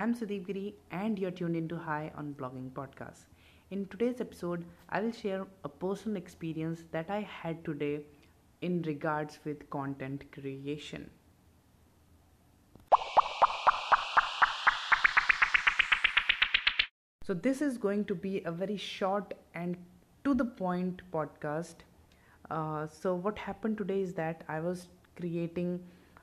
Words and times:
I'm 0.00 0.14
Sudeep 0.14 0.46
Giri, 0.46 0.76
and 0.92 1.18
you're 1.18 1.32
tuned 1.32 1.56
into 1.56 1.76
High 1.76 2.12
on 2.14 2.32
Blogging 2.38 2.70
Podcast. 2.70 3.24
In 3.72 3.84
today's 3.86 4.20
episode, 4.20 4.64
I 4.90 5.00
will 5.00 5.10
share 5.10 5.44
a 5.64 5.68
personal 5.68 6.16
experience 6.16 6.84
that 6.92 7.10
I 7.10 7.22
had 7.22 7.64
today 7.64 8.02
in 8.60 8.82
regards 8.82 9.40
with 9.44 9.68
content 9.70 10.22
creation. 10.30 11.10
So, 17.24 17.34
this 17.34 17.60
is 17.60 17.76
going 17.76 18.04
to 18.04 18.14
be 18.14 18.40
a 18.44 18.52
very 18.52 18.76
short 18.76 19.34
and 19.52 19.76
to 20.22 20.32
the 20.32 20.44
point 20.44 21.02
podcast. 21.12 21.74
Uh, 22.48 22.86
so, 22.86 23.16
what 23.16 23.36
happened 23.36 23.78
today 23.78 24.02
is 24.02 24.14
that 24.14 24.44
I 24.48 24.60
was 24.60 24.86
creating, 25.16 25.80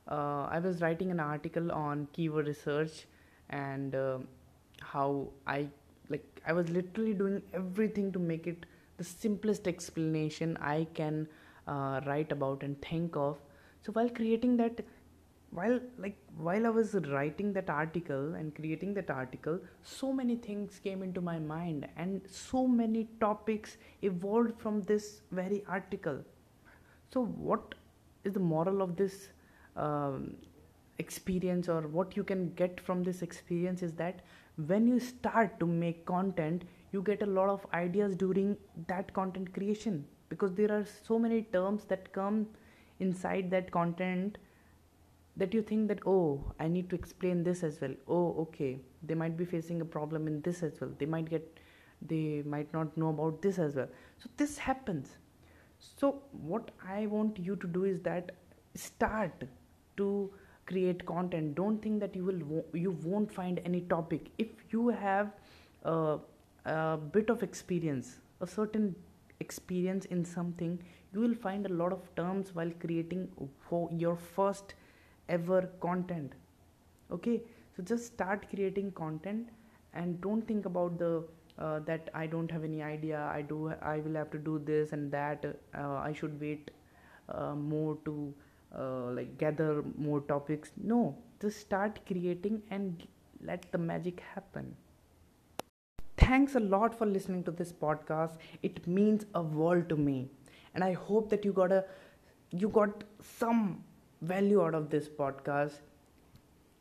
uh, 0.09 0.47
I 0.49 0.59
was 0.59 0.81
writing 0.81 1.11
an 1.11 1.19
article 1.19 1.73
on 1.73 2.07
keyword 2.13 2.47
research 2.47 3.05
and 3.49 3.95
uh, 3.95 4.19
how 4.81 5.29
I 5.47 5.67
like, 6.09 6.41
I 6.45 6.53
was 6.53 6.69
literally 6.69 7.13
doing 7.13 7.41
everything 7.53 8.11
to 8.11 8.19
make 8.19 8.47
it 8.47 8.65
the 8.97 9.03
simplest 9.03 9.67
explanation 9.67 10.57
I 10.61 10.87
can 10.93 11.27
uh, 11.67 12.01
write 12.05 12.31
about 12.31 12.63
and 12.63 12.81
think 12.81 13.15
of. 13.15 13.37
So, 13.81 13.91
while 13.91 14.09
creating 14.09 14.57
that 14.57 14.81
while 15.57 15.79
like 16.03 16.17
while 16.45 16.65
i 16.65 16.69
was 16.77 16.93
writing 17.11 17.53
that 17.57 17.69
article 17.69 18.33
and 18.39 18.53
creating 18.55 18.93
that 18.93 19.09
article 19.09 19.59
so 19.83 20.11
many 20.11 20.35
things 20.35 20.79
came 20.87 21.03
into 21.03 21.21
my 21.21 21.37
mind 21.39 21.87
and 21.95 22.21
so 22.29 22.67
many 22.67 23.07
topics 23.19 23.77
evolved 24.01 24.59
from 24.63 24.81
this 24.81 25.21
very 25.31 25.63
article 25.67 26.19
so 27.13 27.25
what 27.51 27.75
is 28.23 28.33
the 28.33 28.39
moral 28.39 28.81
of 28.81 28.95
this 28.95 29.29
um, 29.75 30.35
experience 30.97 31.67
or 31.67 31.81
what 31.87 32.15
you 32.15 32.23
can 32.23 32.53
get 32.53 32.79
from 32.79 33.03
this 33.03 33.21
experience 33.21 33.83
is 33.83 33.93
that 33.93 34.21
when 34.67 34.87
you 34.87 34.99
start 34.99 35.59
to 35.59 35.65
make 35.65 36.05
content 36.05 36.63
you 36.95 37.01
get 37.01 37.21
a 37.21 37.31
lot 37.37 37.49
of 37.49 37.65
ideas 37.73 38.15
during 38.15 38.55
that 38.87 39.13
content 39.13 39.53
creation. 39.53 40.05
Because 40.29 40.53
there 40.53 40.71
are 40.71 40.85
so 41.07 41.19
many 41.19 41.41
terms 41.55 41.83
that 41.85 42.11
come 42.13 42.47
inside 42.99 43.51
that 43.51 43.71
content 43.71 44.37
that 45.37 45.53
you 45.53 45.61
think 45.61 45.89
that 45.89 45.99
oh 46.07 46.53
i 46.65 46.67
need 46.75 46.89
to 46.89 46.95
explain 46.95 47.43
this 47.43 47.63
as 47.63 47.81
well. 47.81 47.95
Oh 48.07 48.35
okay 48.43 48.79
they 49.03 49.15
might 49.23 49.37
be 49.41 49.45
facing 49.45 49.81
a 49.81 49.85
problem 49.97 50.27
in 50.27 50.41
this 50.41 50.63
as 50.63 50.79
well. 50.79 50.91
They 50.97 51.05
might 51.05 51.29
get 51.29 51.59
they 52.01 52.43
might 52.45 52.73
not 52.73 52.95
know 52.97 53.09
about 53.09 53.41
this 53.41 53.59
as 53.59 53.75
well. 53.75 53.89
So 54.23 54.29
this 54.37 54.57
happens. 54.57 55.17
So 55.79 56.21
what 56.53 56.71
i 56.95 57.05
want 57.17 57.37
you 57.37 57.57
to 57.57 57.67
do 57.67 57.83
is 57.83 58.01
that 58.01 58.31
start 58.75 59.43
to 59.97 60.31
create 60.65 61.05
content. 61.05 61.55
Don't 61.55 61.81
think 61.81 61.99
that 61.99 62.15
you 62.15 62.25
will 62.25 62.63
you 62.73 62.91
won't 63.03 63.31
find 63.31 63.61
any 63.65 63.81
topic. 63.81 64.31
If 64.37 64.47
you 64.71 64.89
have 64.89 65.31
a, 65.83 66.17
a 66.65 66.97
bit 66.97 67.29
of 67.29 67.43
experience 67.43 68.17
a 68.41 68.47
certain 68.47 68.95
experience 69.39 70.05
in 70.05 70.23
something 70.25 70.79
you 71.13 71.19
will 71.19 71.35
find 71.35 71.65
a 71.65 71.69
lot 71.69 71.91
of 71.91 72.03
terms 72.15 72.53
while 72.53 72.71
creating 72.79 73.27
for 73.69 73.89
your 73.91 74.15
first 74.15 74.73
ever 75.29 75.61
content. 75.79 76.33
Okay? 77.11 77.41
So 77.75 77.83
just 77.83 78.05
start 78.05 78.49
creating 78.49 78.91
content 78.91 79.49
and 79.93 80.19
don't 80.21 80.45
think 80.47 80.65
about 80.65 80.97
the 80.97 81.23
uh, 81.57 81.79
that 81.79 82.09
i 82.13 82.25
don't 82.27 82.51
have 82.51 82.65
any 82.65 82.81
idea 82.83 83.19
i 83.33 83.41
do 83.41 83.71
i 83.81 83.99
will 83.99 84.13
have 84.13 84.29
to 84.29 84.37
do 84.37 84.59
this 84.59 84.91
and 84.91 85.09
that 85.09 85.45
uh, 85.73 85.95
i 86.07 86.11
should 86.11 86.37
wait 86.41 86.69
uh, 87.29 87.55
more 87.55 87.97
to 88.03 88.33
uh, 88.77 89.11
like 89.11 89.37
gather 89.37 89.83
more 89.97 90.21
topics 90.21 90.71
no 90.77 91.15
just 91.41 91.59
start 91.59 91.99
creating 92.05 92.61
and 92.69 93.07
let 93.41 93.71
the 93.71 93.77
magic 93.77 94.21
happen 94.33 94.75
thanks 96.17 96.55
a 96.55 96.59
lot 96.59 96.97
for 96.97 97.05
listening 97.05 97.43
to 97.43 97.51
this 97.51 97.71
podcast 97.71 98.37
it 98.63 98.85
means 98.87 99.25
a 99.35 99.41
world 99.41 99.87
to 99.89 99.95
me 99.95 100.29
and 100.73 100.83
i 100.83 100.93
hope 100.93 101.29
that 101.29 101.45
you 101.45 101.53
got 101.53 101.71
a 101.71 101.83
you 102.51 102.69
got 102.69 103.03
some 103.37 103.83
value 104.21 104.63
out 104.63 104.75
of 104.75 104.89
this 104.89 105.07
podcast. 105.07 105.79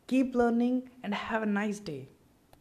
Keep 0.07 0.35
learning 0.35 0.89
and 1.03 1.13
have 1.13 1.43
a 1.43 1.45
nice 1.45 1.79
day. 1.79 2.07